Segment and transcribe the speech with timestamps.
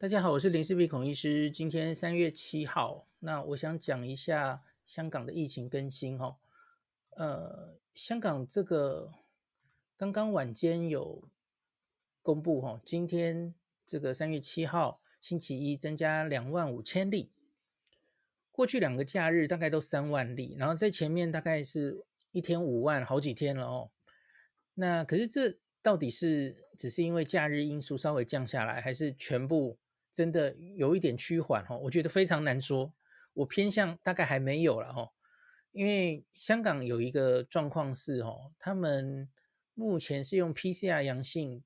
[0.00, 1.50] 大家好，我是林氏璧孔医师。
[1.50, 6.38] 今天三月七号，那我想讲一下香港的疫情更新哈。
[7.16, 9.12] 呃，香港这个
[9.98, 11.28] 刚刚晚间有
[12.22, 13.54] 公布哈，今天
[13.86, 17.30] 这个三月七号星期一增加两万五千例，
[18.50, 23.90] 过去两个假日大概都三万例，然后在前面大概是一天五万，好几天了哦。
[24.72, 29.76] 那可是这到底是只是因为假日因素稍微降下来，还是全部？
[30.12, 32.92] 真的有一点趋缓哈，我觉得非常难说。
[33.32, 35.12] 我偏向大概还没有了哈，
[35.72, 39.28] 因为香港有一个状况是哈，他们
[39.74, 41.62] 目前是用 PCR 阳性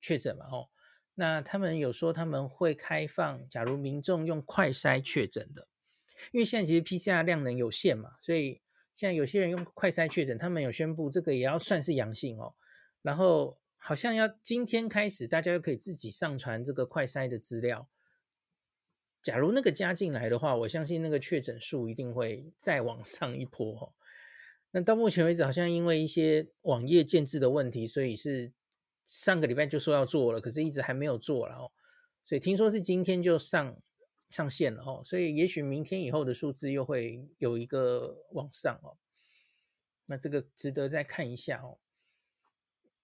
[0.00, 0.68] 确诊嘛哈，
[1.14, 5.66] 那他们有说他们会开放，假如民众用快筛确诊的，
[6.32, 8.60] 因为现在其实 PCR 量能有限嘛，所以
[8.94, 12.54] 现在有些人用快筛确诊，他们有宣布这个也要算是阳性哦，
[13.02, 13.58] 然后。
[13.78, 17.88] 好像要今天开始，大家就可以自己上传这个快筛的资料。
[19.22, 23.94] 假如那个加进来的话，我相信那个确诊数一定会再往上一波。
[24.70, 28.52] 那到目前为止，好像因为一些网页建制的问题，所以是
[29.06, 31.72] 上个礼拜就说要做了，可是一直还没有做了哦。
[32.24, 33.80] 所以听说是今天就上
[34.28, 38.98] 上线了哦，所以也许明天以后的数字又会有一个往上哦。
[40.06, 41.78] 那这个值得再看一下哦。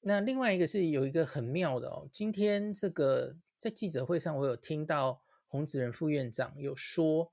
[0.06, 7.33] 那另外一个是有一个很妙的哦，今天这个在记者会上，我有听到洪子仁副院长有说，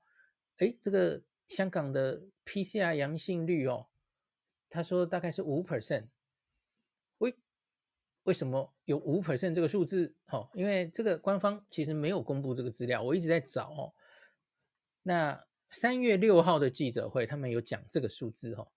[0.56, 3.88] 诶，这个香港的 PCR 阳性率哦，
[4.70, 6.08] 他说大概是五 percent，
[7.18, 7.36] 为
[8.22, 10.14] 为什么有五 percent 这个数字？
[10.28, 13.92] 哦，因为这个官方其实没有公布这个资料，我一直在找哦。
[15.02, 18.72] 那三月六号的记者会，他们有讲这个数字哦。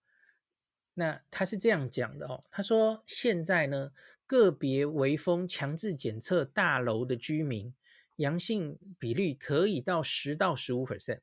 [0.97, 3.91] 那他是这样讲的哦，他说现在呢，
[4.25, 7.73] 个别微风强制检测大楼的居民
[8.15, 11.19] 阳性比率可以到十到十五 percent，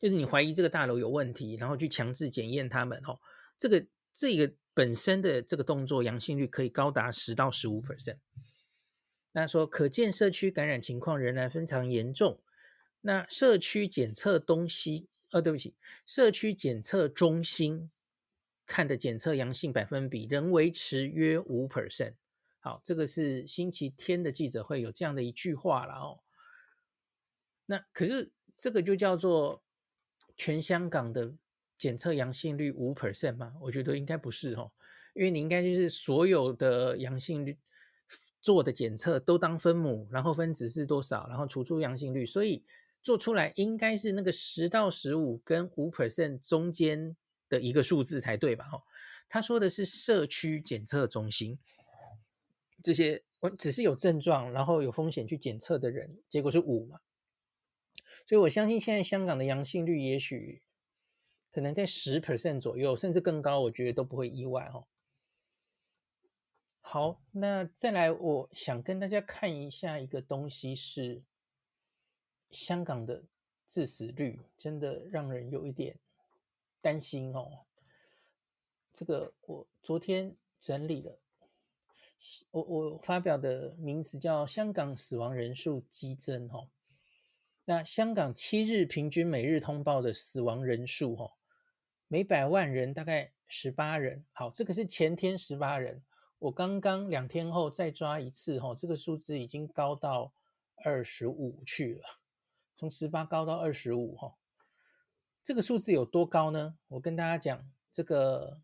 [0.00, 3.20] 就是你怀疑这个大楼有问题，然后去强制检验他们哦，
[3.58, 8.16] 这个这个本身的这个动作阳性率可以高达十到十五 percent。
[9.32, 12.40] 那说可见社区感染情况仍然非常严重。
[13.02, 15.74] 那社区检测东西，呃，对不起，
[16.06, 17.90] 社区检测中心。
[18.68, 22.12] 看的检测阳性百分比仍维持约五 percent。
[22.60, 26.20] 好，这个是星期天的记者会有这样的一句话了哦。
[27.64, 29.62] 那可是这个就叫做
[30.36, 31.32] 全香港的
[31.78, 33.54] 检测阳性率五 percent 吗？
[33.62, 34.70] 我觉得应该不是哦，
[35.14, 37.56] 因为你应该就是所有的阳性率
[38.42, 42.62] 做的检测都当分母，然后分子是多少，然后除出阳性率，所以
[43.02, 47.16] 做出来应该是那个十到十五跟五 percent 中间。
[47.48, 48.64] 的一个数字才对吧？
[48.68, 48.82] 哈，
[49.28, 51.58] 他说的是社区检测中心，
[52.82, 57.00] 这些我只是有症状，然后有风险去检测的人，结果是五嘛，
[58.26, 60.62] 所以我相信现在香港的阳性率也许
[61.50, 64.86] 可能在十 percent 左右，甚至更高，我觉得都不会意外哈。
[66.80, 71.22] 好，那再来，我想跟大家看一下一个东西，是
[72.50, 73.24] 香港的
[73.66, 75.98] 致死率，真的让人有一点。
[76.80, 77.64] 担心哦，
[78.94, 81.18] 这个我昨天整理了，
[82.50, 86.68] 我我发表的名词叫《香港死亡人数激增》哦。
[87.64, 91.32] 那香港七日平均每日通报的死亡人数哦，
[92.06, 94.24] 每百万人大概十八人。
[94.32, 96.02] 好，这个是前天十八人，
[96.38, 100.32] 我刚刚两天后再抓一次哦，这个数字已经高到
[100.84, 102.02] 二十五去了，
[102.76, 104.37] 从十八高到二十五哦。
[105.48, 106.76] 这个数字有多高呢？
[106.88, 108.60] 我跟大家讲，这个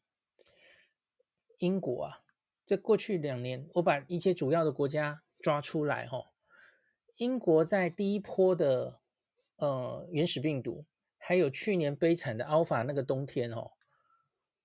[1.57, 2.21] 英国啊，
[2.67, 6.31] 在过去两年，我把一些主要的国家抓出来哈。
[7.17, 9.01] 英国在第一波的
[9.57, 10.85] 呃原始病毒，
[11.17, 13.71] 还有去年悲惨的 Alpha 那个冬天哦，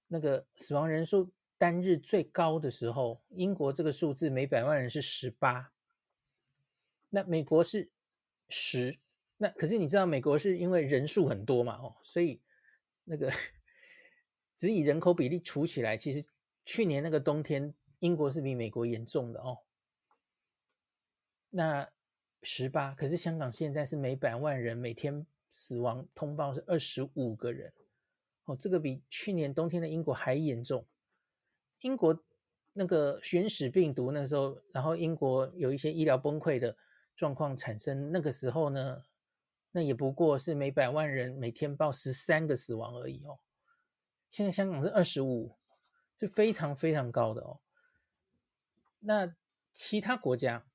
[0.09, 5.71] 那个死亡人数单日最高的时候，英国这个数字每百万人是十八，
[7.11, 7.89] 那美国是
[8.49, 8.99] 十。
[9.41, 12.41] 那可是你知道，美国是因为人数很多嘛，哦，所以
[13.05, 13.31] 那个
[14.57, 16.25] 只以人口比例除起来，其实
[16.65, 19.59] 去年那个冬天，英国是比美国严重的哦。
[21.51, 21.89] 那
[22.41, 27.71] 十八，可是香港现在是每百万人每天死亡通报是二十五个人，
[28.43, 30.85] 哦，这个比去年冬天的英国还严重。
[31.79, 32.21] 英国
[32.73, 36.75] 那个原始病毒那时候，然后英国有一些医疗崩溃的
[37.15, 39.05] 状况产生，那个时候呢？
[39.71, 43.39] 那也不过是每百万人每天报十三个死亡而已哦。
[44.31, 45.55] 现在香港是二十五，
[46.19, 47.59] 是非常非常高的哦。
[48.99, 49.35] 那
[49.73, 50.65] 其他国家，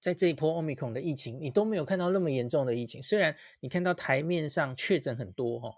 [0.00, 3.02] 在这一波奥密克戎的疫情，你都没有看到那么严重的疫情。
[3.02, 5.76] 虽然你看到台面上确诊很多哦，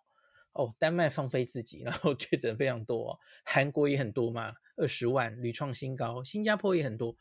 [0.53, 7.17] 哦，丹麦放飞自己，然后确诊非常多，韩国也很多嘛，二十万屡创新高，新加坡也很多。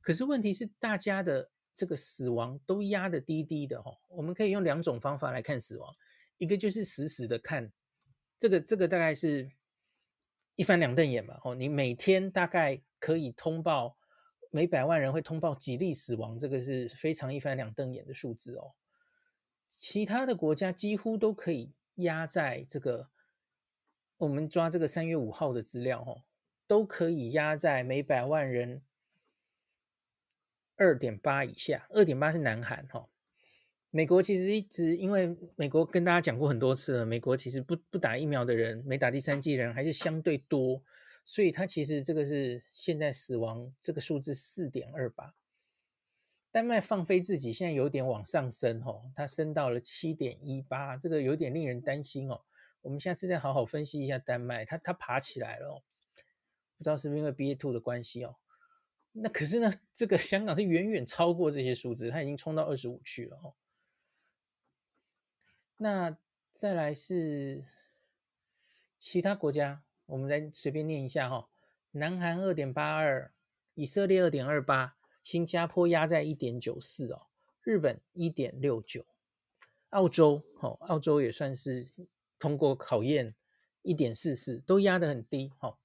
[0.00, 3.96] 可是问题是，大家的这个死亡都压得低低的哦。
[4.08, 5.94] 我们可以用两种方法来看死亡，
[6.38, 7.72] 一个就是死死的看，
[8.38, 9.48] 这个这个大概是
[10.56, 13.96] 一翻两瞪眼嘛哦，你每天大概可以通报。
[14.50, 18.72] 每百万人会通报几例死亡，这个是非常一翻两瞪眼的数字哦。
[19.76, 23.10] 其他的国家几乎都可以压在这个，
[24.16, 26.24] 我们抓这个三月五号的资料哦，
[26.66, 28.82] 都可以压在每百万人
[30.78, 31.86] 二点八以下。
[31.90, 33.06] 二点八是南韩哈，
[33.90, 40.82] 美国其实一直因为美国跟大家讲过很多次了，美国其实不不打疫苗的人，没打第三剂人还是相对多。
[41.24, 45.34] 所以它其实这个是现在死亡这个数字四点二八，
[46.50, 52.40] 丹麦放飞自己，现在有点往上升哦，它升到了七点一八，这个有点令人担心哦。
[52.80, 55.82] 我们下次再好好分析一下丹麦，它它爬起来了哦，
[56.78, 58.36] 不知道是不是因为 BA two 的关系哦。
[59.20, 63.54] 那可是呢，这个香港是远远超过这些数字，它已经冲到二十五去了哦。
[65.78, 66.16] 那
[66.54, 67.64] 再来是
[68.98, 69.82] 其他国家。
[70.06, 71.50] 我们来随便念一下哈，
[71.90, 73.30] 南韩二点八二，
[73.74, 77.26] 以色列二点二八，新加坡压在一点九四哦，
[77.62, 79.04] 日本一点六九，
[79.90, 81.86] 澳洲哦，澳洲也算是
[82.38, 83.34] 通过考验，
[83.82, 85.78] 一点四四，都压得很低哈。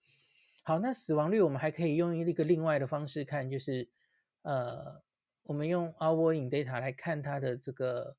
[0.64, 3.90] 好，那死亡率我们还可以用一个另外的方式看，就是
[4.42, 5.04] 呃，
[5.44, 8.18] 我们用 our in data 来看它的这个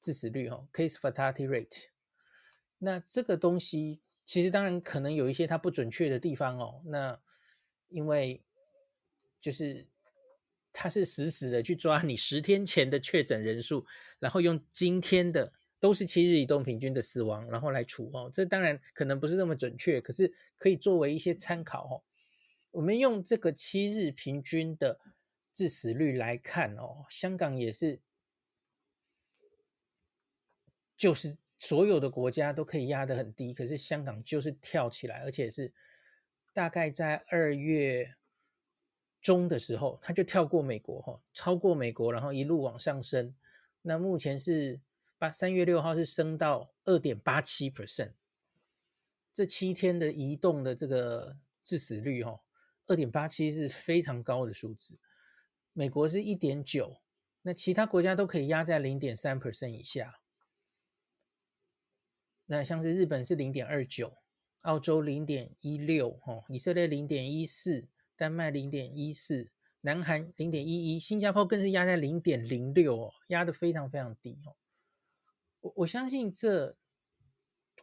[0.00, 1.86] 致死率哈，case fatality rate，
[2.78, 4.02] 那这个东西。
[4.26, 7.18] 其实当然可能有一些它不准确的地方哦，那
[7.88, 8.44] 因为
[9.40, 9.88] 就是
[10.70, 13.86] 它是死死的去抓你十天前的确诊人数，
[14.18, 22.02] 然后用今天的都是七日移动平均的死亡，然后来除哦，这当然可能不是那么准确，可是可以作为一些参考哦。
[22.70, 25.00] 我们用这个七日平均的
[25.52, 28.00] 致死率来看哦，香港也是
[30.96, 31.36] 就是。
[31.60, 35.72] 所有的国家都可以压得很低，可是香港就是跳起来，而且是
[36.54, 38.14] 大概在二月
[39.20, 43.34] 中的时候，它就跳过美国哈，超过美国，然后一路往上升。
[43.82, 44.78] 那目前是
[45.18, 48.12] 八三月六号是升到二点八七 percent，
[49.32, 52.40] 这七天的移动的这个致死率哈，
[52.86, 54.96] 二点八七是非常高的数字。
[55.72, 57.00] 美国是一点九，
[57.42, 60.20] 那其他国家都可以压在零点三 percent 以下。
[62.46, 64.18] 那像是日本是零点二九，
[64.60, 69.50] 澳洲零点一六，哦，以色列零点一四，丹麦零点一四，
[69.80, 74.54] 南韩零点一一，新加坡更是压在零点零六哦，压得非常非常低哦。
[75.60, 76.76] 我我相信这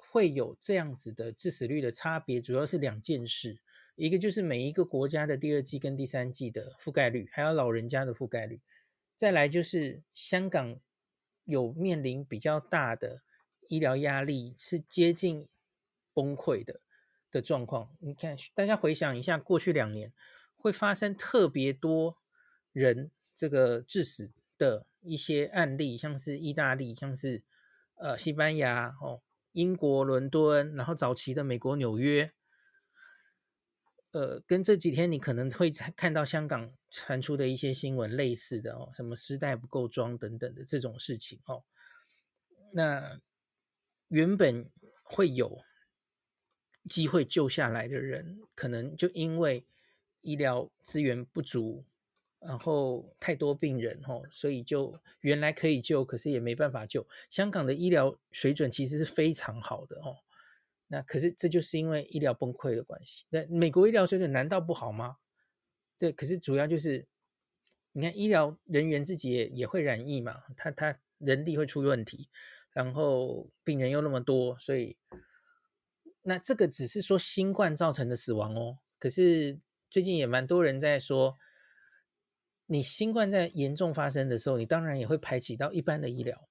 [0.10, 3.60] 会有这样子的致死率的差别，主要是两件事，
[3.96, 8.62] 一个就是每一个国家的第二季跟第三季的覆盖率，还有老人家的覆盖率，
[9.16, 10.80] 再来就是香港
[11.44, 13.22] 有面临比较大的。
[13.68, 15.48] 医疗压力是接近
[16.14, 16.82] 崩溃的
[17.32, 17.98] 的状况。
[18.00, 20.14] 你看，大家回想一下，过去两年
[20.56, 22.16] 会发生特别多
[22.72, 27.42] 人这个致死的一些案例，像是意大利，像是
[27.96, 29.22] 呃西班牙哦，
[29.52, 32.32] 英国伦敦，然后早期的美国纽约，
[34.12, 41.64] 呃，跟这几天你可能会看到香港传出的一些新闻类似的哦，什么丝带不够装等等的这种事情哦，
[42.74, 43.20] 那。
[44.10, 44.72] 原本
[45.02, 45.64] 会有
[46.88, 49.66] 机会救下来的人，可能就因为
[50.22, 51.84] 医疗资源不足，
[52.46, 57.08] 然后太多病人哦，所以就原来可以救，可是也没办法救。
[57.30, 60.18] 香港的医疗水准其实是非常好的哦，
[60.88, 63.26] 那可是这就是因为医疗崩溃的关系。
[63.30, 65.18] 那美国医疗水准难道不好吗？
[65.98, 67.08] 对，可是主要就是
[67.94, 72.30] 你看医疗人员自己也也会染疫嘛，他他人力会出问题。
[72.74, 74.98] 然后病人又那么多，所以
[76.24, 78.80] 那这个只是说新冠造成的死亡哦。
[79.00, 79.58] 可是
[79.90, 81.38] 最近也蛮多人在说，
[82.66, 86.48] 你新冠在严重发生的时候，你当然也会排挤到一般的医疗。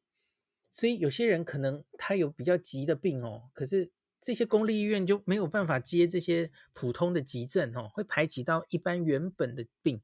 [0.71, 3.91] 所以有些人可能他有比较急的病哦，可是
[4.21, 10.03] 这些公立医院就没有办法接这些普通的急症哦，会排挤到一般原本的病。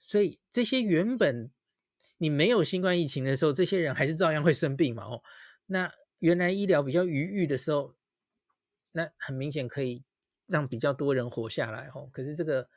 [0.00, 1.50] 所以这些原本。
[2.18, 5.04] 你没有新冠疫情的时候，这些人还是照样会生病嘛？
[5.04, 5.20] 哦，
[5.66, 7.96] 那原来医疗比较余裕的时候，
[8.92, 10.04] 那很明显可以
[10.46, 12.08] 让比较多人活下来哦。
[12.12, 12.68] 可是这个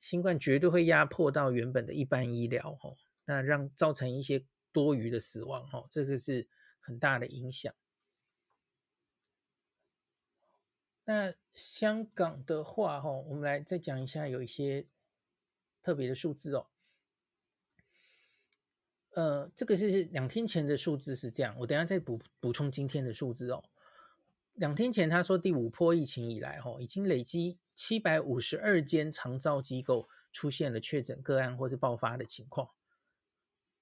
[0.00, 2.96] 新冠绝对会压迫到原本的一般医疗哦。
[3.26, 6.46] 那让造成一些多余的死亡，哦，这个是
[6.78, 7.74] 很大的影响。
[11.06, 14.86] 那香港的话，哈，我们来再讲一下，有一些
[15.82, 16.66] 特别的数字哦。
[19.12, 23.64] 呃，这个是两天前的数字是这样，我等下再补补充今天的数字哦。
[24.54, 32.70] 两天前他说第五波疫情以来，哈，已经累积七百五十二间长照机构出现了确诊个案或是爆发的情况。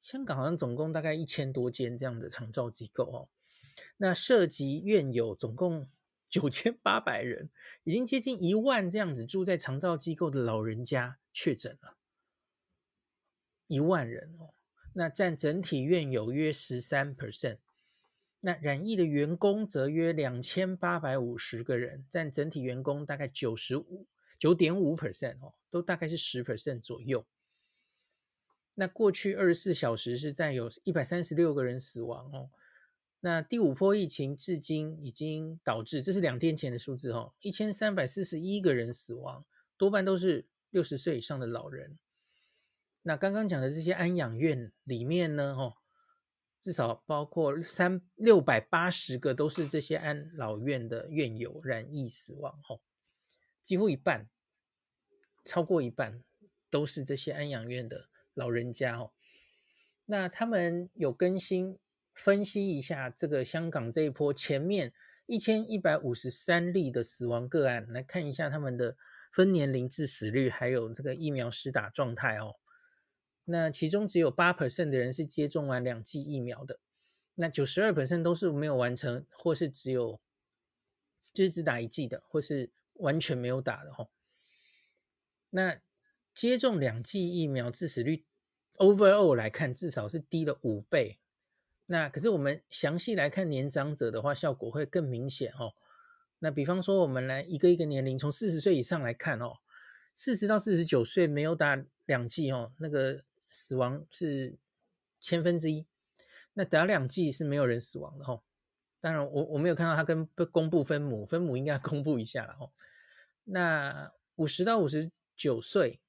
[0.00, 3.28] 香港好像总共大概一千多间这样的长照机构哦，
[3.98, 5.88] 那涉及院友总共
[6.28, 7.50] 九千八百人，
[7.84, 11.96] 已经接近一万这样子住在长照机构的老人家确诊了，
[13.68, 14.54] 一万人哦，
[14.94, 17.58] 那占整体院友约十三 percent，
[18.44, 24.06] 那染疫的员工则约两千八百五十个人，占整体员工大概九十五
[24.38, 27.24] 九点五 percent 哦，都大概是十 percent 左右。
[28.74, 32.50] 那过去二十四小时是占有一百三十六个人死亡哦。
[33.20, 39.44] 那第五波疫情至今已经导致，这是两天前的数字哦，一千三百四十一个人死亡，
[39.76, 41.96] 多半都是六十岁以上的老人。
[43.02, 45.76] 那刚刚讲的这些安养院里面呢，哦，
[46.62, 52.80] 至少包括三六百八十个都是这些安老院的院友染疫死亡哦，
[53.62, 54.30] 几乎一半，
[55.44, 56.22] 超过一半
[56.70, 58.08] 都是这些安养院的。
[58.34, 59.12] 老人家哦，
[60.06, 61.78] 那他们有更新
[62.14, 64.94] 分析一下这个香港这一波前面
[65.26, 68.96] 一千一百五十三例的死亡个案，来看一下他们的
[69.30, 72.54] 分年龄致死率，还有这个疫苗施打状态哦。
[73.44, 76.78] 那其中只有八 percent 的人是接种完两剂疫苗的，
[77.34, 80.20] 那九十二 percent 都是没有完成，或是只有
[81.32, 84.08] 就是只打一剂的，或是完全没有打的哦。
[85.50, 85.80] 那
[86.34, 88.24] 接种两剂疫苗致死率
[88.76, 91.18] ，overall 来看至少是低了五倍。
[91.86, 95.74] 那可是我们详细来看年长者的话，效果会更明显哦。
[96.38, 99.58] 那比方说，我们来一个一个年龄，从四十岁以上来看哦，
[100.14, 104.58] 四十到四十九岁没有打两剂哦，那个死亡是
[105.20, 105.86] 千分之一。
[106.54, 108.42] 那打两剂是没有人死亡的哦。
[109.00, 112.72] 当然我，我没有看到他跟公布分母，分母应该公布一下了哦。
[113.44, 116.00] 那五十到五十九岁。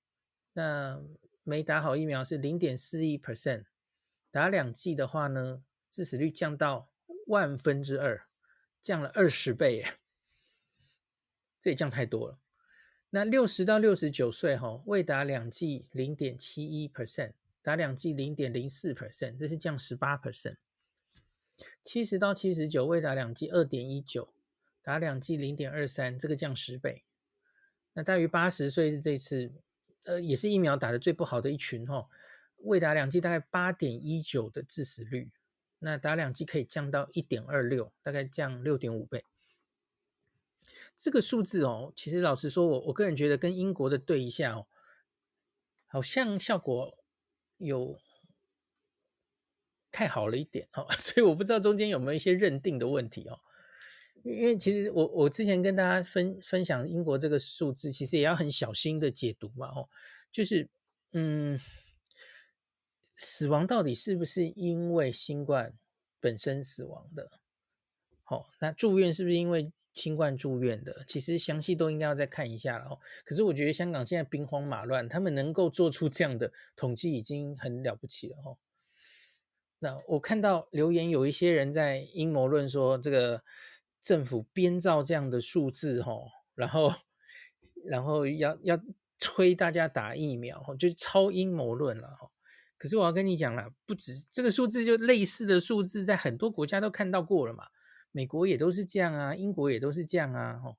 [0.55, 1.03] 那
[1.41, 3.65] 没打好疫苗是零点四一 percent，
[4.29, 6.91] 打两剂的话呢，致死率降到
[7.25, 8.27] 万分之二，
[8.83, 9.97] 降了二十倍耶，
[11.59, 12.39] 这也降太多了。
[13.15, 20.55] 那六十到六十九岁哈，未打两剂零点七一 percent，打两剂零点零四 percent，这是降十八 percent。
[21.85, 24.33] 七十到七十九未打两剂二点一九，
[24.81, 27.03] 打两剂零点二三，这个降十倍。
[27.93, 29.51] 那大于八十岁是这次。
[30.05, 32.09] 呃，也是疫苗打得最不好的一群哦，
[32.63, 35.31] 未打两剂大概八点一九的致死率，
[35.79, 39.23] 那打两剂可以降到一点二六，大概降六点五倍。
[40.95, 44.67] 这个数字哦，其实老实说我，我个人觉得跟英国的对一下哦，
[45.87, 46.97] 好像效果
[47.57, 47.99] 有
[49.91, 53.39] 太好了一点哦， 所以我不知道中间有没有一些认定的问题哦。
[54.23, 59.89] 因为其实我我之前跟大家分分享英国这个数字，其实也要很小心的解读嘛，哦，
[60.31, 60.69] 就是
[61.11, 61.59] 嗯，
[63.17, 65.77] 死亡到底是不是因为新冠
[66.21, 67.41] 本身死亡的？
[68.27, 71.03] 哦，那住院是不是因为新冠住院的？
[71.07, 72.99] 其实详细都应该要再看一下了哦。
[73.23, 78.57] 可是我觉得香港现在兵荒马乱，他们能够做出这样的统计已经很了不起了哦。
[79.79, 83.43] 那我看到留言有一些人在阴谋论说这个。
[84.03, 86.93] 政府编造这样的数字，吼，然后，
[87.85, 88.77] 然后要要
[89.17, 92.29] 催大家打疫苗，就超阴谋论了，哈。
[92.77, 97.67] 可是我要跟你讲了，不止这个数字，就类似的数字，在很多国家都看到过了嘛。
[98.13, 100.77] 美国也都是这样啊，英国也都是这样啊，吼。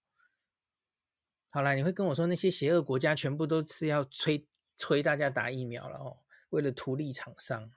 [1.50, 6.18] 好啦，你会跟我说那些邪恶国家全部都是要催催大家打疫苗了，哦，
[6.50, 7.70] 为了图利厂商，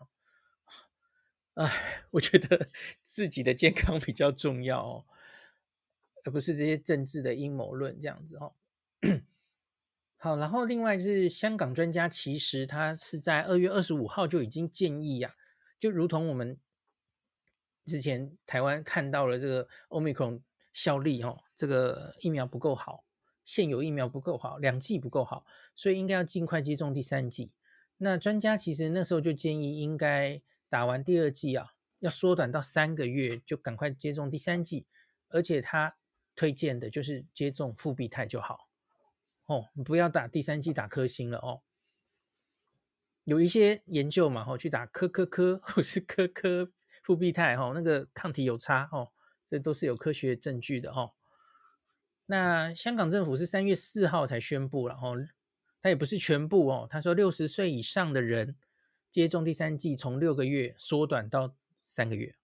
[1.55, 2.69] 哎，我觉得
[3.03, 5.05] 自己的健康比较重要哦。
[6.23, 8.53] 而不是这些政治的阴谋论这样子哦。
[10.17, 15.35] 好，然后另外是香港专家，其实他是在二月二十五号就已经建议呀、
[15.79, 16.59] 就如同我们
[17.87, 20.41] 之前台湾看到了这个 Omicron
[20.71, 23.03] 效力哦，这个疫苗不够好，
[23.43, 25.43] 现有疫苗不够好，两剂不够好，
[25.75, 27.51] 所以应该要尽快接种第三剂。
[27.97, 30.39] 那专家其实那时候就建议，应该
[30.69, 34.85] 打完第二剂啊，要缩短到三个月，就赶快接种第三剂，
[35.29, 35.95] 而且他。
[36.39, 38.69] 推荐的就是接种复必泰就好
[39.47, 41.63] 哦，不要打第三剂打科兴了哦。
[43.23, 46.71] 有一些研究嘛，吼，去打科科科或是科科
[47.07, 49.13] 复必泰，吼，那个抗体有差，哦，
[49.49, 51.13] 这都是有科学证据的，哦。
[52.25, 55.15] 那香港政府是三月四号才宣布了，吼，
[55.81, 58.57] 它也不是全部哦，他说六十岁以上的人
[59.09, 62.35] 接种第三剂从六个月缩短到三个月。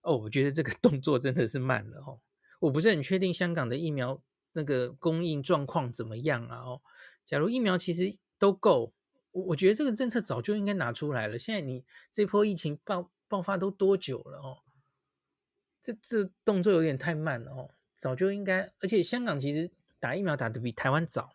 [0.00, 2.18] 哦，我觉得这个 动作真的是慢了，哦。
[2.60, 4.22] 我不是很确定香港的疫苗
[4.52, 6.56] 那个供应状况怎么样啊？
[6.60, 6.80] 哦，
[7.26, 8.94] 假如疫苗其实都够，
[9.32, 11.38] 我我觉得这个政策早就应该拿出来了。
[11.38, 14.36] 现在你这波疫情爆爆发都多久了？
[14.36, 14.58] 哦，
[15.82, 18.70] 这这动作有点太慢了哦，早就应该。
[18.80, 21.34] 而且香港其实打疫苗打得比台湾早，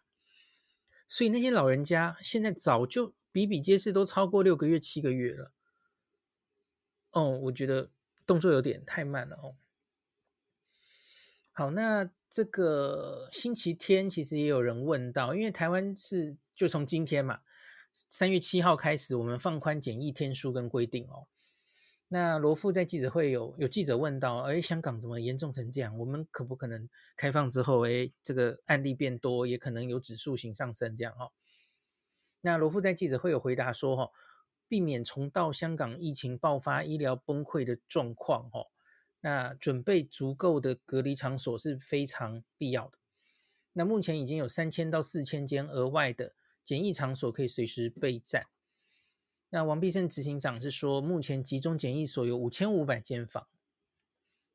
[1.10, 5.52] 所以那些老人家现在早就比比皆是，都超过六个月、七个月了。
[7.14, 7.90] 哦，我觉得
[8.28, 9.56] 动作有点太慢了哦。
[11.52, 17.40] 好，那这个星期天其实也有人问到，因为台湾是就从今天嘛，
[17.92, 21.26] 三月七号开始，我们放宽检疫天数跟规定哦。
[22.10, 25.98] 那罗富在记者会有有记者问到，哎，香港怎么严重成这样？
[25.98, 26.88] 我们可不可能
[27.18, 31.34] 开放之后，哎，这个案例变多，也可能有指数型上升这样哦？
[32.42, 34.12] 那罗富在记者会有回答说，哈，
[34.70, 38.68] 避免重蹈香港疫情爆发、医疗崩溃的状况，哦。
[39.22, 42.98] 那准备足够的隔离场所是非常必要的。
[43.74, 48.46] 那目前已经有三千到四千间额外的检疫场所可以随时备战。
[49.50, 53.48] 那王必胜执行长是说，目前集中检疫所有五千五百间房，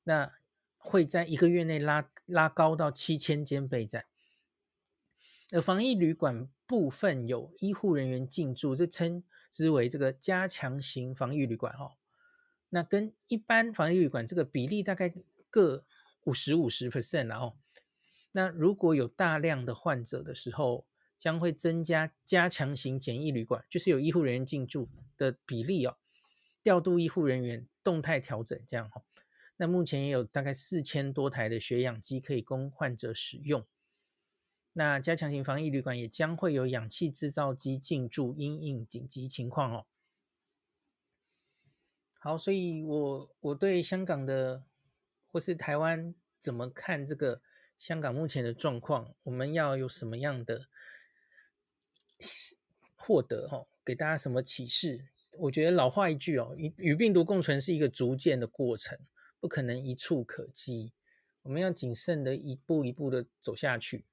[0.05, 0.33] 那
[0.77, 4.05] 会在一个月内拉拉高到七千间备战。
[5.51, 11.93] 而防疫旅馆部分有医护人员进驻，这称之为这个加强型防疫旅馆哦。
[12.71, 15.13] 那跟一般防疫旅馆这个比例大概
[15.51, 15.85] 各
[16.25, 17.57] 五十五十 percent 然后，
[18.33, 20.87] 那如果有大量的患者的时候，
[21.23, 25.97] 将会增加加强型检疫旅馆，就是有医护人员进驻的比例哦，
[26.65, 29.05] 调度医护人员动态调整这样哈。
[29.59, 33.65] 那目前也有大概四千多台的血氧机可以供患者使用。
[34.73, 39.87] 那加强型防疫旅馆也将会有氧气制造机进驻，因应紧急情况哦。
[42.19, 44.65] 好，所以我我对香港的
[45.31, 47.41] 或是台湾怎么看这个
[47.79, 50.67] 香港目前的状况，我们要有什么样的
[53.05, 53.67] 获得哈？
[53.85, 55.07] 给大家什么启示？
[55.39, 58.97] 我觉得老话一句哦，与与病毒共存是一个逐渐的过程，
[59.41, 60.93] 不可能一蹴可及。
[61.43, 64.05] 我们要谨慎的一步一步的走下去。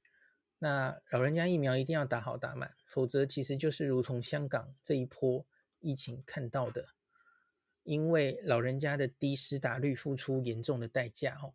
[0.57, 5.45] 那老人家疫苗一定要打好打满，否则其实就是如同香港这一波
[5.79, 6.87] 疫情看到的。
[7.83, 11.53] 因为老人家的低施打率付出严重的代价哦，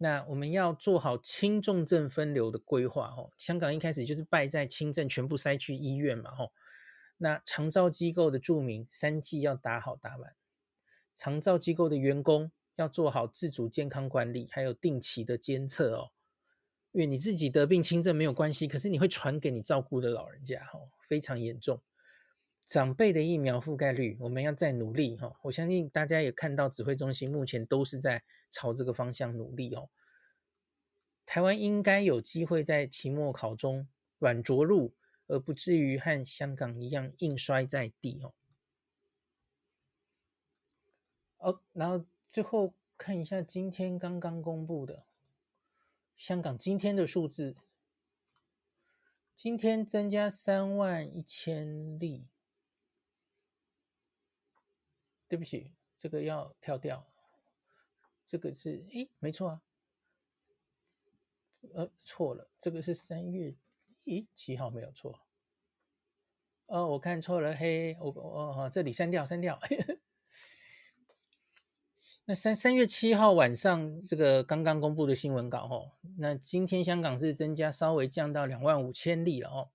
[0.00, 3.32] 那我们要做好轻重症分流的规划哦。
[3.36, 6.52] 香港一开始就是败在轻症全部塞去医院嘛吼，
[7.16, 10.36] 那长照机构的住民三剂要打好打满，
[11.14, 16.12] 长照机构的员工要做好自主健康管理，还有定期的监测哦。
[16.92, 21.82] 因为你自己得病轻症没有关系，可是你会传给你照顾的老人家哦，非常严重。
[22.68, 25.34] 长辈的疫苗覆盖率，我们要再努力哈。
[25.44, 29.88] 我相信大家也看到，指挥中心目前都是在朝这个方向努力哦。
[31.24, 34.92] 台湾应该有机会在期末考中软着陆，
[35.28, 38.34] 而不至于和香港一样硬摔在地哦。
[41.38, 45.04] 哦，然后最后看一下今天刚刚公布的
[46.14, 47.56] 香港今天的数字，
[49.34, 52.26] 今天增加三万一千例。
[55.28, 57.06] 对不起，这个要跳掉。
[58.26, 59.62] 这个是，诶，没错啊。
[61.74, 63.54] 呃，错了，这个是三月，
[64.04, 65.20] 咦，七号没有错。
[66.66, 69.60] 哦，我看错了，嘿，我哦，这里删掉，删掉。
[72.24, 79.70] 那三三月七号晚上这个刚刚公布的新闻稿哦，那今天香港是增加稍微降到两万五千例了哦。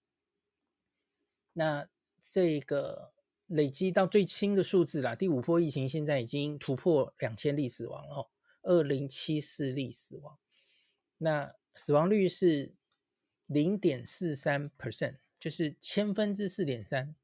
[1.54, 1.88] 那
[2.20, 3.13] 这个。
[3.54, 8.32] 累积到最新的数字啦，第五波疫情现在已经突破两千例死亡了，
[8.64, 10.40] 二零七四例死亡，
[11.20, 12.74] 那死亡率是
[13.46, 17.16] 零点四三 percent，就是千分之四点三。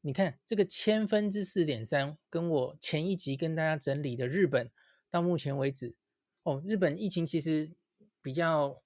[0.00, 4.70] 你看这个千分之四点三，跟我前一集跟大家整理的日本
[5.08, 5.94] 到目前为止，
[6.42, 7.70] 哦，日本疫情其实
[8.20, 8.82] 比较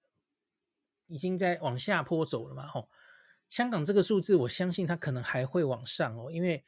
[1.07, 2.91] 已经在往下坡走了嘛，吼。
[3.49, 6.65] 香港这个数字，我相信它可能还会往上哦，因为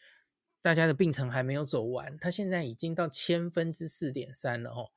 [0.64, 4.92] 大家的病程还没有走完，它现在已经到千分之四点三了哦。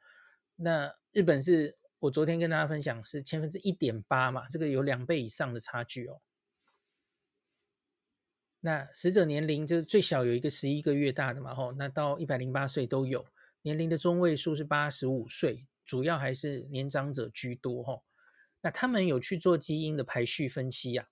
[0.56, 6.22] 那日本是我昨天跟大家分享是千分之一点八嘛，这个有两倍以上的差距哦。
[8.62, 13.28] 那死者年龄就是最小有一个十一个月大的嘛，吼，那到一百零八岁都有，
[13.64, 18.06] 年龄的中位数是八十五岁，主要还是年长者居多，吼。
[18.62, 21.10] 那他们有去做基因的排序分析呀、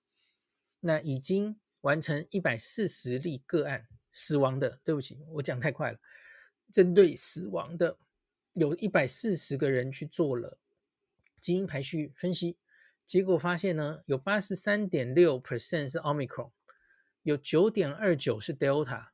[0.80, 5.98] 那已经完成一百四十例个案死亡的，对不起，我讲太快了，
[6.72, 7.98] 针对死亡的
[8.54, 10.58] 有一百四十个人去做了
[11.38, 12.56] 基因排序分析，
[13.04, 16.50] 结果发现呢，有八十三点六 percent 是 Omicron。
[17.24, 19.08] 有九点二九是 Delta，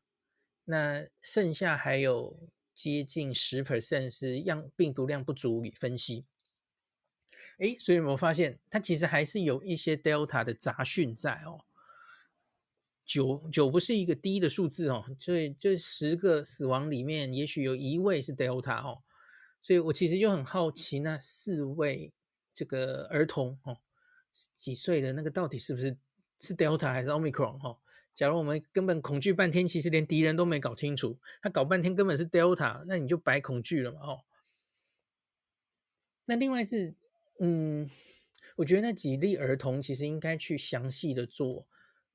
[0.67, 6.27] 那剩下还有接近十 percent 是样病毒量不足以分析。
[7.59, 11.65] 诶，所以我们发现它其实还是有一些 Delta 的杂讯在哦。
[13.13, 19.03] 九九不是一个低的数字哦，所以这十个死亡里面，也许有一位是 Delta 哦。
[19.61, 22.11] 所以我其实就很好奇，那四位
[22.55, 23.77] 这个儿童哦，
[24.55, 25.95] 几岁的那个到底是不是
[26.41, 27.79] 是 Delta 还是 Omicron 哦？
[28.15, 34.01] 假如我们根本恐惧半天，其实连敌人都没搞清楚，他搞半天根本是 Delta，那你就白恐惧了嘛！
[34.01, 34.21] 哦，
[36.25, 36.95] 那另外是，
[37.41, 37.91] 嗯，
[38.57, 41.67] 我觉得那几例儿童其实应该去详细的做，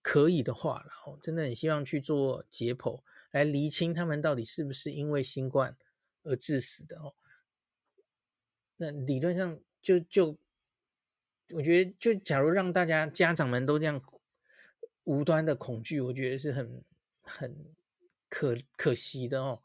[0.02, 5.76] 可以的话，然后真的很希望去做解剖，来厘清他们到底是不是因为新冠
[6.24, 7.14] 而致死的哦。
[8.78, 10.38] 那理论上就就，
[11.52, 14.02] 我觉得就假如让大家家长们都这样。
[15.08, 16.84] 无端的恐惧，我觉得是很
[17.22, 17.74] 很
[18.28, 19.62] 可可惜的哦。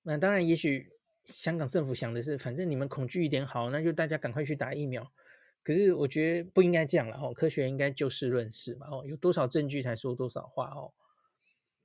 [0.00, 0.90] 那当然，也许
[1.24, 5.12] 香港政府想的是，反正你们恐惧一点好，那就大家赶快去打疫苗。
[5.64, 10.92] 可是我觉得不应该这样了哦，科学应该就事论事嘛哦，有多少证据才说多少话哦。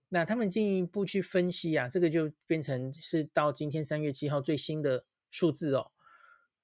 [0.10, 5.92] 那他们进一步去分析啊，这个就变成是到今天三月七号最新的数字哦。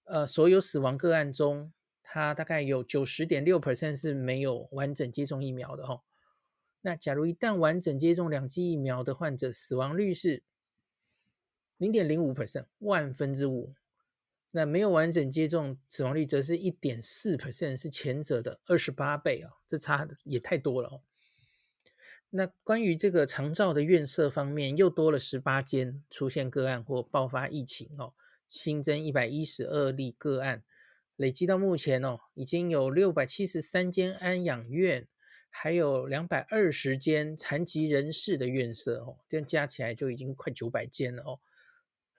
[0.04, 1.71] 呃，所有死亡个案中。
[2.08, 6.01] 它大概有九十点六 percent 是没有完整接种疫苗的哦。
[6.82, 10.41] 那假如一旦完整接种两剂疫苗的患者，死亡率是
[11.78, 13.73] 零点零五 percent，万分之五。
[14.55, 21.01] 那没有完整接种，死亡率则是一点四 percent，是前者的二十八倍哦，这差也太多了哦。
[22.29, 28.13] 那关于这个长照的院舍方面，又多了十八间出现个案或爆发疫情哦，
[28.47, 30.63] 新增一百一十二例个案。
[31.17, 35.05] 累计到目前哦，已经有六百七十三间安养院，
[35.49, 41.41] 还有两百二十间残疾人士的院舍哦，这样加起来就已经快九百间了哦。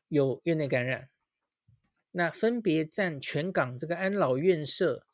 [0.09, 1.09] 有院内感染，
[2.19, 5.07] 那分别占全港这个安老院舍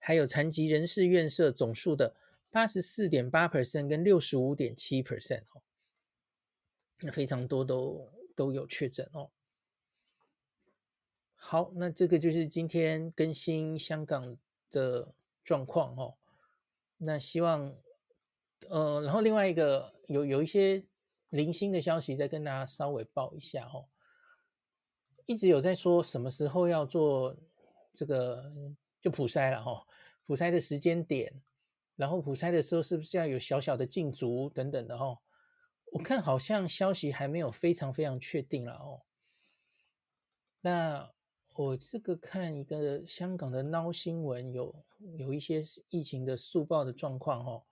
[0.00, 2.16] 还有残疾人士院舍总数的
[2.50, 5.62] 八十四点八 percent 跟六十五点七 percent 哦，
[7.02, 9.30] 那非常多都都有确诊哦。
[11.36, 14.36] 好，那这个就是今天更新香港
[14.72, 16.16] 的状况哦。
[16.96, 17.72] 那希望，
[18.68, 20.82] 呃，然后另外一个有有一些
[21.28, 23.86] 零星的消息，再跟大家稍微报一下哦。
[25.30, 27.36] 一直有在说什么时候要做
[27.94, 28.52] 这个
[29.00, 29.86] 就普筛了哈，
[30.26, 31.32] 普筛的时间点，
[31.94, 35.18] 然后普筛的时候是不是要有小小的禁足等等的哦。
[35.92, 39.02] 我看好像消息还没有非常非常确定了哦。
[40.62, 41.10] 那。
[41.56, 44.74] 我这个看一个香港的孬新闻，有
[45.18, 47.64] 有一些疫情的速报的状况哦。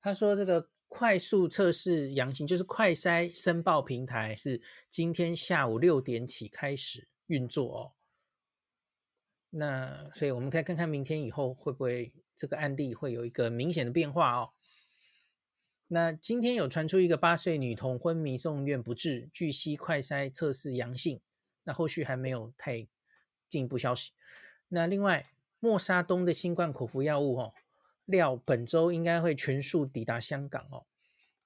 [0.00, 7.92] 他说这个快速测试阳性，就是快筛申报平台是今天下午六点起开始运作哦。
[9.50, 14.50] 那所以我们可以看看明天以后会不会这个案例会有一个明显的变化哦。
[15.86, 21.20] 那今天有传出一个八岁女童昏迷送院不治，据悉快筛测试阳性，
[21.62, 22.88] 那后续还没有太。
[23.48, 24.12] 进一步消息，
[24.68, 27.54] 那另外莫沙东的新冠口服药物哦，
[28.08, 30.84] 料本周应该会全数抵达香港哦。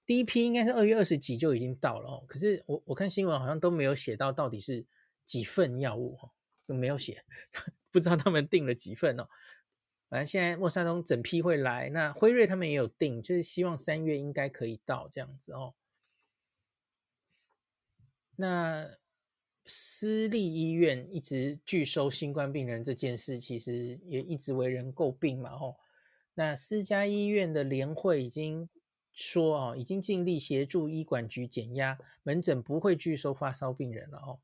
[0.05, 4.85] 第一批应该是二月二十几就已经到了哦，可是我我看新闻好像都没有写到到底是
[5.25, 6.31] 几份药物哦，
[6.66, 7.22] 都没有写，
[7.92, 9.29] 不知道他们订了几份哦。
[10.09, 15.75] 反正现在莫沙东整批会来，那辉瑞他们也有订，就是希望三月应该可以到这样子哦。
[18.37, 18.96] 那。
[19.64, 25.57] 私立医院一直拒收新冠病人这件事，其实也一直为人诟病嘛。
[25.57, 25.77] 吼，
[26.35, 28.68] 那私家医院的联会已经
[29.12, 34.18] 说哦，已经尽力协助医管局减压，门诊不会拒收发烧病人了。
[34.18, 34.40] 哦，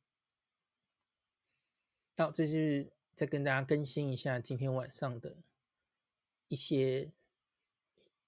[2.17, 5.37] 好，这是再跟大家更新一下今天晚上的
[6.49, 7.13] 一些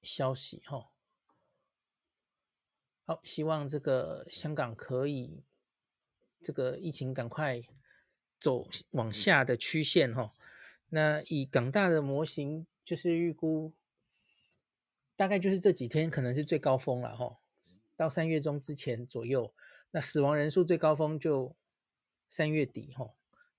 [0.03, 0.62] 消息。
[0.66, 0.90] 哈，
[3.05, 5.42] 好，希望这个香港可以。
[6.42, 7.61] 这个疫情赶快
[8.40, 10.33] 走往下的曲线哈，
[10.88, 13.72] 那以港大的模型就是预估，
[15.14, 17.38] 大概就是这几天可能是最高峰了哈，
[17.96, 19.55] 到三月中之前左右，
[19.92, 21.55] 那死亡人数最高峰就
[22.29, 23.09] 三月底哈，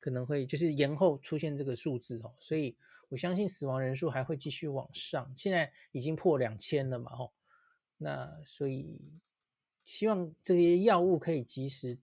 [0.01, 2.75] 可能会就是延后出现这个数字哦，所以
[3.07, 7.31] 我相信死亡人数还会继续往上，现在已经破两千了嘛哈，
[7.99, 9.13] 那所以
[9.85, 11.97] 希望这些药物可以及时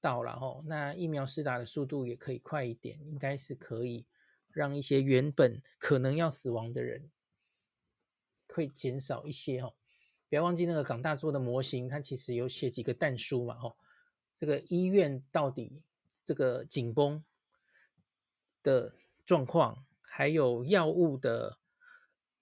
[0.00, 4.06] 到了吼，那疫苗施打的速度也可以快一点，应该是可以
[4.52, 7.10] 让一些原本可能要死亡的人。
[8.52, 9.74] 会减少一些哦，
[10.28, 13.76] 不要忘记那个港大做的模型，它其实有写几个但书嘛哦，
[14.40, 15.84] 这个医院到底
[16.24, 17.22] 这个紧绷
[18.60, 21.58] 的状况，还有药物的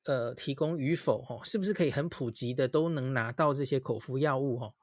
[0.05, 4.75] 呃提供与否哦，是不是可以很普及的都能拿到这些口服药物哦？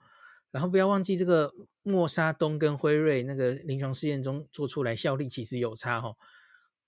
[0.52, 6.16] 然后不要忘记这个莫沙东跟辉瑞那个临床试验中做出来效力其实有差哦，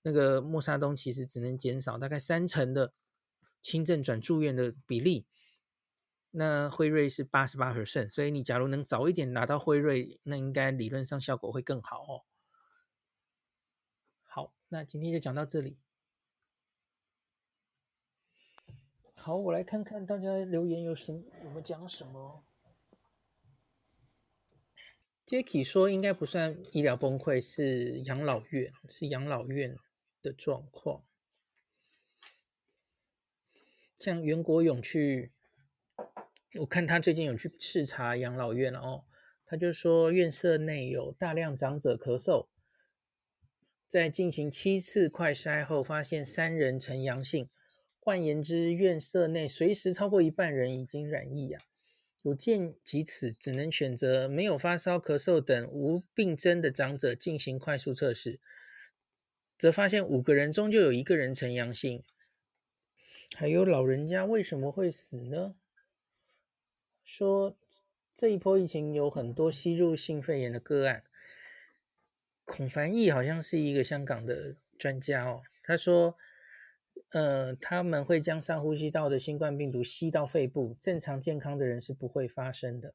[0.08, 2.94] 那个莫沙东其实只能减少大概三成的。
[3.60, 5.26] 轻症转住院的比例，
[6.30, 12.24] 那辉瑞是八十八 percent，所以你假如能早一点拿到辉瑞，那应该理论上效果会更好哦。
[14.22, 15.76] 好，那今天就讲到这里。
[19.16, 22.44] 好，我来看看大家留言有什么，有没有讲什么。
[25.26, 29.76] Jacky 说应该不算医疗崩溃，是养老院，是养老院
[30.22, 31.04] 的状况。
[33.98, 35.32] 像袁国勇去，
[36.60, 39.04] 我看他最近有去视察养老院哦，
[39.44, 42.46] 他就说院舍内有大量长者咳嗽，
[43.88, 47.48] 在进行七次快筛后，发现三人呈阳性。
[47.98, 51.62] 换言之，院舍内随时超过一半人已经染疫啊。
[52.22, 58.40] 有见及此，只能选择没有发烧、咳嗽等无病征的长者进行快速测试，
[59.58, 62.04] 则发现五个人中就有一个人呈阳性。
[63.36, 65.54] 还有老人家为什么会死呢？
[67.04, 67.56] 说
[68.14, 71.04] 这一波疫情有很多吸入性肺炎的个案。
[72.44, 76.16] 孔凡毅好像是一个香港的专家哦，他说，
[77.10, 82.94] 呃，他们会将上呼吸道的新冠病毒吸到肺部，正常健康的人是不会发生的。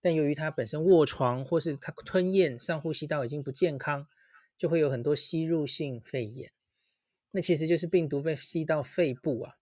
[0.00, 4.06] 但由于他本身卧床或是他吞咽上呼吸道已经不健康，
[4.56, 6.52] 就会有很多吸入性肺炎。
[7.32, 9.56] 那其实就是病毒被吸到肺部啊。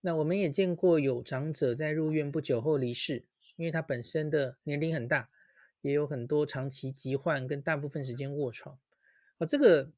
[0.00, 3.24] 那我们也见过有长者在入院不久后离世，
[3.56, 5.28] 因为他本身的年龄很大，
[5.80, 8.78] 也有很多长期疾患跟大部分时间卧床。
[9.38, 9.90] 哦，这个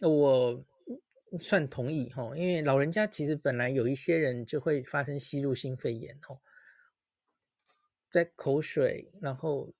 [0.00, 0.64] 我
[1.40, 6.40] 算同意哈，因为老人家其实本来有一些人就会发生吸入性肺炎哦，
[8.10, 9.72] 在口水，然后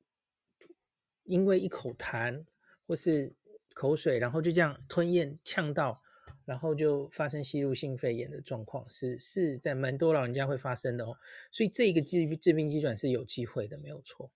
[1.25, 2.45] 因为一口痰
[2.87, 3.35] 或是
[3.75, 6.01] 口水，然后就这样吞咽呛到。
[6.47, 11.17] 然后就发生吸入性肺炎的状况，是是在蛮多老人家会发生的哦，
[11.51, 14.31] 所以这个致致命机转是有机会的，没有错。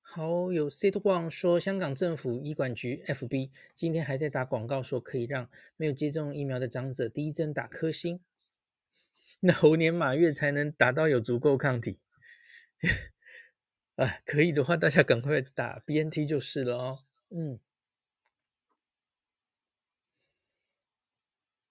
[0.00, 8.18] 好，有 C 多光说，香港政府医管局 FB 今天还在打广告，说可以让没有接种疫苗的长者第一针打科兴，
[9.42, 12.00] 那猴年马月才能打到有足够抗体。
[13.96, 17.04] 哎，可以的话，大家赶快打 BNT 就是了哦。
[17.30, 17.60] 嗯。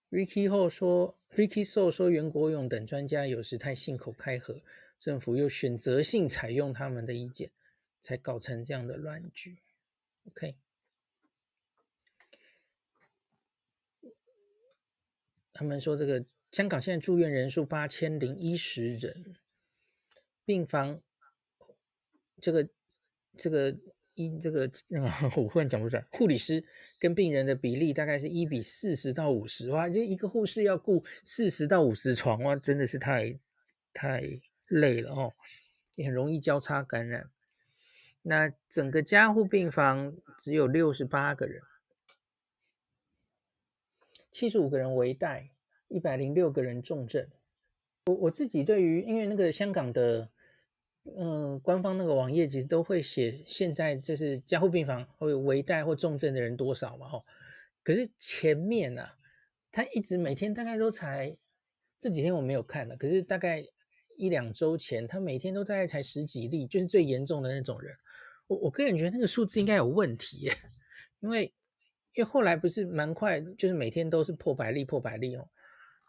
[0.10, 4.62] Ricky 后说，Ricky So 说，袁国勇等专家有时太信口开河，
[5.00, 7.52] 政府又选择性采用他们的意见，
[8.00, 9.58] 才搞成这样的乱局。
[10.28, 10.56] OK，
[15.52, 19.36] 他们说这个香港现在住院人数八千零一十人，
[20.46, 21.02] 病房
[22.44, 22.70] 这个
[23.38, 23.74] 这个。
[24.16, 24.70] 一这个，
[25.36, 26.06] 我忽然讲不出来。
[26.12, 26.64] 护理师
[27.00, 33.40] 跟病人的比例大概是一比四十到五十，哇，就一个护士要顾四十到五十床，哇，真的是太
[33.92, 34.22] 太
[34.68, 35.34] 累了哦，
[35.96, 37.32] 也很容易交叉感染。
[38.22, 41.64] 那整个加护病房只有六十八个人，
[44.30, 45.48] 七十五个人危殆，
[45.88, 47.28] 一百零六个人重症。
[48.06, 50.30] 我我自己对于，因为那个香港的。
[51.06, 57.26] 嗯，官方那个网页其实都会写现在就是加护病房会有危殆或重症的人多少嘛，吼。
[57.84, 59.18] 可是前面啊，
[59.70, 61.38] 他一直每天大概都才
[62.00, 63.64] 这几天我没有看了，可是大概
[64.18, 67.94] 一两周前，他每天都大概才十几例，就是最严重的那种人。
[68.48, 70.54] 我我个人觉得那个数字应该有问题耶，
[71.20, 71.54] 因为
[72.14, 75.50] 因为后来不是蛮快，就是每天都是破百例破百例哦，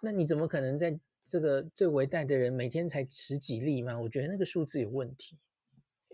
[0.03, 0.99] 那你怎么可能在？
[1.27, 5.39] 这个最危殆的人每天才十几例嘛，我觉得那个数字有问题。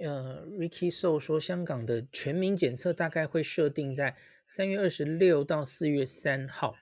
[0.01, 4.17] 呃，Ricky So 说，香港的全民检测大概会设定在
[4.49, 6.77] 三月二十六到四月三号，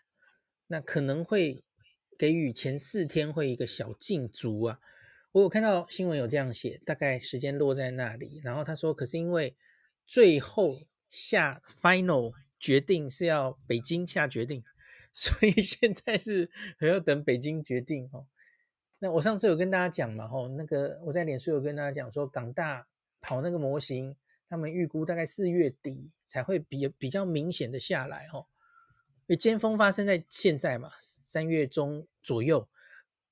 [0.69, 1.65] 那可能会
[2.17, 4.79] 给予前四天会一个小禁足啊。
[5.33, 8.41] 我有看到新闻有这样写，大概时间落在那里。
[8.45, 9.57] 然后他说，可是因为
[10.07, 14.63] 最后下 final 决定是要北京下决定，
[15.19, 18.27] 所以 现在是还要等北京决定哦。
[19.01, 22.87] 那我上次有跟大家讲嘛，吼，那个我在脸书有跟大家讲说，港大
[23.21, 24.15] 跑那个模型，
[24.49, 28.47] 他们预估大概四月底才会比比较明显的下来，吼。
[29.27, 30.93] 因为尖峰发生在现在嘛，
[31.29, 32.69] 三月中左右，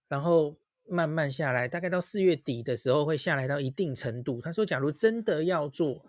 [0.09, 0.57] 然后。
[0.89, 4.41] 慢慢下来，大概到四月底的时候会下来到一定程度。
[4.41, 6.07] 他说，假如真的要做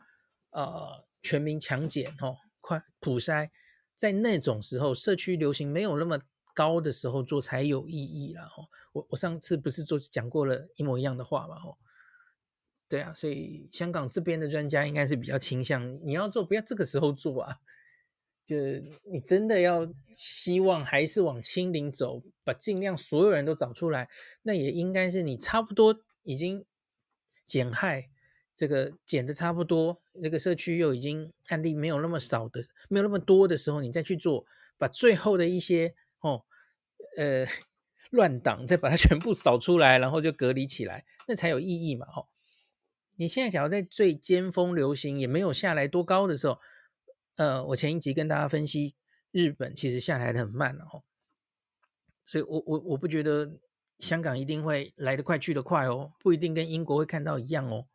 [0.51, 3.49] 呃全民强检哦，快普筛，
[3.97, 6.21] 在那种时候社区流行没有那么
[6.53, 8.43] 高的时候做才有意义啦。
[8.55, 11.55] 哦，我我上次不是做讲过了一模一样的话嘛？
[11.55, 11.77] 哦，
[12.87, 17.57] 对啊，所以香港这边的专家应该是比较倾向你要做，不要这个时候做啊。
[18.45, 18.55] 就
[19.11, 24.07] 你真的要希望还是往清零走，把尽量所有人都找出来，
[24.43, 26.63] 那也应该是你差不多已经
[27.45, 28.09] 减害
[28.57, 34.43] 这个减的差不多，那个社区又已经案例没有那么少的，没有那么多的时候，你再去做，
[34.79, 36.43] 把最后的一些哦
[37.17, 37.45] 呃
[38.09, 42.07] 乱档再把它 全部扫出来，然后就隔离起来，那才有意义嘛！
[42.15, 42.25] 哦，
[43.17, 46.57] 你现在想要在最尖峰流行也没有下来多高的时候。
[47.35, 48.95] 呃，我前一集跟大家分析，
[49.29, 51.03] 日本其实下来的很慢哦，
[52.25, 53.59] 所以我我我不觉得
[53.99, 57.85] 香港一定会来得快去得快哦，不一定跟英国会看到一样哦，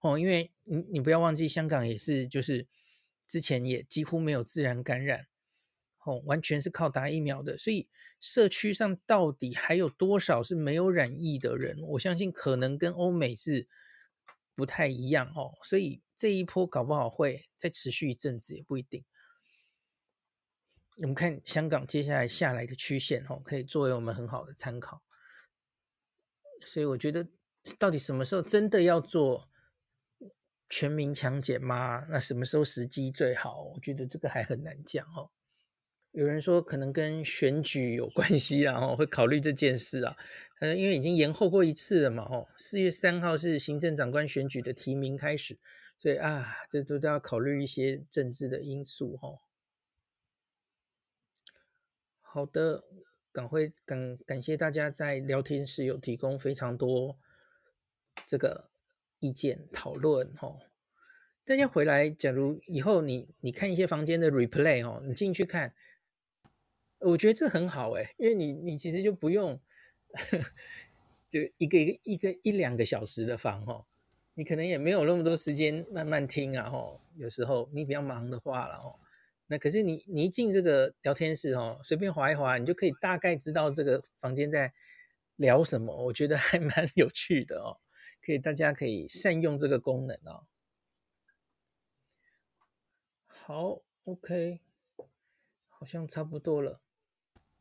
[0.00, 2.66] 哦，因为你你不要忘记，香港也是就是
[3.26, 5.26] 之前也几乎没有自然感染，
[6.04, 7.88] 哦，完全是靠打疫苗的，所以
[8.20, 13.66] 社区上到底还有多少是没有染疫的人，我相信可能跟欧美是
[14.54, 16.02] 不太一样哦，所以。
[16.18, 19.04] 这一波搞不好会再持续一阵子，也不一定。
[20.96, 25.00] 我们看香港接下来下来的曲线，哦，可以作为我们很好的参考。
[26.66, 27.28] 所以我觉得，
[27.78, 29.47] 到底什么时候真的要做
[30.68, 32.06] 全民强检吗？
[32.10, 33.62] 那什么时候时机最好？
[33.74, 35.30] 我觉得这个还很难讲哦。
[36.12, 40.16] 有人说可能跟选举有关系啊，哦会考虑这件事啊。
[40.60, 45.58] 呃，因为已经延后过一次了嘛，哦，四月三号是行政长官选举的提名开始。
[45.98, 49.40] 所以啊，这都都要考虑一些政治的因素哦。
[52.20, 52.84] 好的，
[53.32, 57.18] 感会感感谢大家在聊天室有提供非常多
[58.26, 58.70] 这个
[59.20, 60.58] 意见讨论哦。
[61.44, 65.74] 大家回来，假如以后你你看一些房间的 replay 哦，你进去看，
[67.00, 69.58] 我觉得这很好诶，因为你你其实就不用
[71.30, 73.86] 就一个一个一个一两个小时的房哦。
[74.34, 78.94] 你可能也没有那么多时间慢慢听啊，吼，有时候你比较忙的话，了哦
[79.48, 84.72] 那可是你你一进这个聊天室，哦，随便滑一滑，你就可以大概知道这个房间在
[85.36, 87.80] 聊什么，我觉得还蛮有趣的哦，
[88.28, 90.44] 所以大家可以善用这个功能哦。
[93.24, 94.60] 好，OK，
[95.66, 96.78] 好像差不多了。